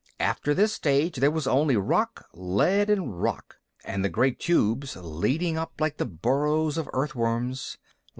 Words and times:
After 0.19 0.55
this 0.55 0.73
stage 0.73 1.17
there 1.17 1.29
was 1.29 1.45
only 1.45 1.75
rock, 1.77 2.25
lead 2.33 2.89
and 2.89 3.21
rock, 3.21 3.57
and 3.85 4.03
the 4.03 4.09
great 4.09 4.39
tubes 4.39 4.95
leading 4.95 5.59
up 5.59 5.73
like 5.79 5.97
the 5.97 6.07
burrows 6.07 6.75
of 6.75 6.89
earthworms. 6.91 7.77